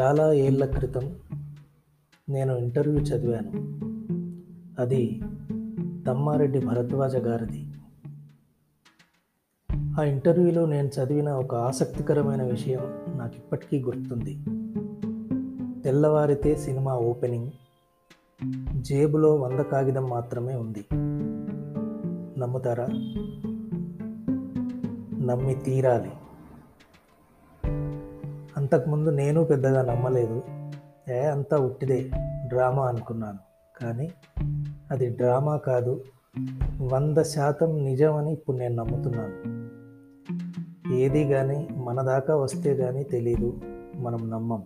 [0.00, 1.14] చాలా ఏళ్ళ క్రితం
[2.28, 3.50] నేను ఇంటర్వ్యూ చదివాను.
[4.80, 5.20] అది
[6.06, 7.66] తమ్మారెడ్డి భరద్వాజ గారిది.
[10.00, 12.80] ఆ ఇంటర్వ్యూలో నేను చదివిన ఒక ఆసక్తికరమైన విషయం
[13.18, 14.38] నాకు ఇప్పటికీ గుర్తుంది.
[15.82, 17.50] తెల్లవారితే సినిమా ఓపెనింగ్
[18.82, 20.84] జేబులో వంద కాగితం మాత్రమే ఉంది.
[22.40, 22.86] నమ్ముతారా?
[25.26, 26.10] నమ్మి తీరాలి.
[28.72, 30.42] అంతకుముందు నేను పెద్దగా నమ్మలేదు.
[31.10, 32.10] ఏ అంతా ఉట్టిదే
[32.46, 33.38] డ్రామా అనుకున్నాను.
[33.82, 34.10] కానీ
[34.90, 36.04] అది డ్రామా కాదు
[36.92, 39.34] వంద శాతం నిజమని ఇప్పుడు నేను నమ్ముతున్నాను.
[40.94, 43.60] ఏది కానీ మన దాకా వస్తే కానీ తెలీదు
[43.96, 44.62] మనం నమ్మం.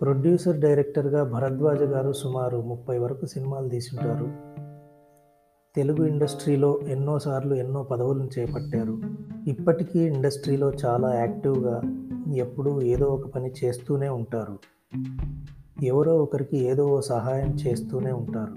[0.00, 4.56] ప్రొడ్యూసర్ డైరెక్టర్గా భరద్వాజ గారు సుమారు ముప్పై వరకు సినిమాలు తీసుంటారు.
[5.76, 8.98] తెలుగు ఇండస్ట్రీలో ఎన్నోసార్లు ఎన్నో పదవులను చేపట్టారు.
[9.46, 11.82] ఇప్పటికీ ఇండస్ట్రీలో చాలా యాక్టివ్గా
[12.34, 14.58] ఎప్పుడూ ఏదో ఒక పని చేస్తూనే ఉంటారు.
[15.82, 18.52] ఎవరో ఒకరికి ఏదో ఓ సహాయం చేస్తూనే ఉంటారు.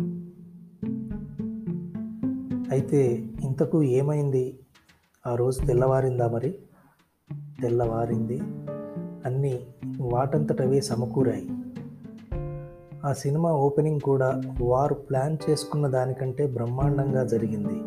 [2.71, 4.59] అయితే ఇంతకు ఏమైంది?
[5.27, 6.55] ఆ రోజు తెల్లవారిందా మరి?
[7.61, 8.39] తెల్లవారింది.
[9.25, 9.59] అన్నీ
[10.01, 11.58] వాటంతటవే సమకూరాయి.
[13.05, 17.81] ఆ సినిమా ఓపెనింగ్ కూడా వారు ప్లాన్ చేసుకున్న దానికంటే బ్రహ్మాండంగా జరిగింది.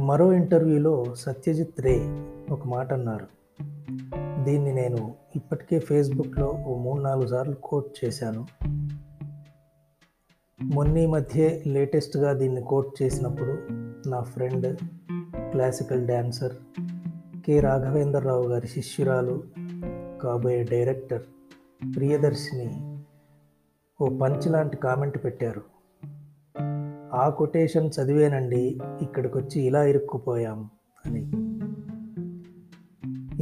[0.00, 1.96] మరో ఇంటర్వ్యూలో సత్యజిత్ రే
[2.50, 3.26] ఒక మాట అన్నారు.
[4.44, 8.46] దీన్ని నేను ఇప్పటికే ఫేస్బుక్లో ఓ మూడు నాలుగు సార్లు కోట్ చేశాను.
[10.62, 13.58] మొన్న మధ్య లేటెస్ట్గా దీన్ని కోట్ చేసినప్పుడు
[14.08, 14.78] నా friend
[15.36, 16.52] classical dancer
[17.46, 19.42] K Raghavendra Rao గారి శిష్యురాలు
[20.24, 21.22] కాబోయే డైరెక్టర్
[21.96, 22.98] ప్రియదర్శిని
[24.00, 25.62] ఓ పంచ్ లాంటి కామెంట్ పెట్టారు.
[27.14, 30.70] ఆ కొటేషన్ చదివేనండి ఇక్కడికి వచ్చి ఇలా ఇరుక్కుపోయాం
[31.06, 31.20] అని.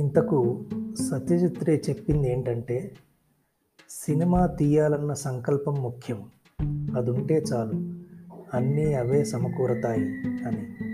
[0.01, 0.65] ఇంతకు
[1.11, 2.97] సత్యజిత్ రే చెప్పింది ఏంటంటే
[3.91, 6.25] సినిమా తీయాలన్న సంకల్పం ముఖ్యం.
[6.97, 7.75] అది ఉంటే చాలు.
[8.55, 10.92] అన్నీ అవే సమకూరతాయి అని.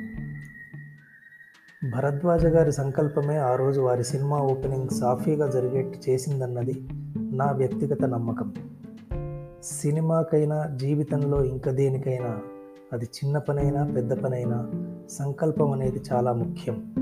[1.84, 8.54] భరద్వాజ గారి సంకల్పమే ఆ రోజు వారి సినిమా ఓపెనింగ్ సాఫీగా జరిగేట్టు చేసిందన్నది నా వ్యక్తిగత నమ్మకం.
[9.62, 12.40] సినిమాకైనా జీవితంలో ఇంకా దేనికైనా
[12.92, 14.70] అది చిన్న పనైనా పెద్ద పనైనా
[15.10, 16.94] సంకల్పం అనేది చాలా ముఖ్యం.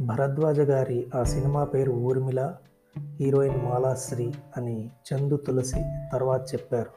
[0.00, 2.54] భరద్వాజ గారి ఆ సినిమా పేరు ఊర్మిళ
[2.98, 6.90] హీరోయిన్ మాలాశ్రీ అని చందు తులసి తర్వాత చెప్పారు.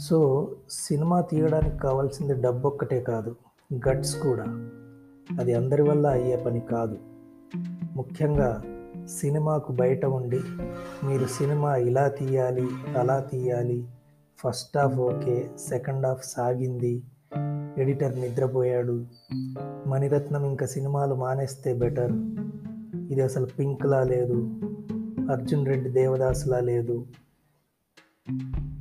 [0.00, 3.36] సో సినిమా తీయడానికి కావాల్సింది డబ్బు ఒక్కటే కాదు.
[3.74, 4.44] గట్స్ కూడా.
[5.38, 6.98] అది అందరి వల్ల అయ్యే పని కాదు.
[7.96, 8.62] ముఖ్యంగా
[9.06, 10.40] సినిమాకు బయట ఉండి
[11.06, 13.86] మీరు సినిమా ఇలా తీయాలి అలా తీయాలి
[14.38, 17.02] first half okay second half సాగింది
[17.78, 19.06] ఎడిటర్ నిద్రపోయాడు
[19.86, 22.12] మణిరత్నం ఇంకా సినిమాలు మానేస్తే బెటర్.
[23.12, 24.50] ఇది అసలు పింక్లా లేదు
[25.30, 27.06] అర్జున్ రెడ్డి దేవదాసులా లేదు.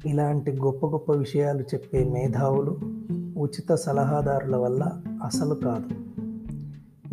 [0.06, 3.00] ఇలాంటి గొప్ప గొప్ప విషయాలు చెప్పే మేధావులు
[3.40, 5.90] ఉచిత సలహాదారుల వల్ల అసలు కాదు.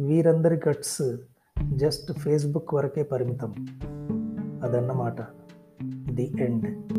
[0.02, 1.16] వీరందరి గట్స్
[1.74, 3.54] జస్ట్ ఫేస్బుక్ వరకే పరిమితం.
[4.62, 5.16] అదన్నమాట.
[6.10, 6.92] The end.